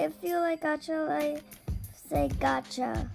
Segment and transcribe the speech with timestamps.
[0.00, 1.42] If you like gacha I
[2.08, 3.10] say gacha.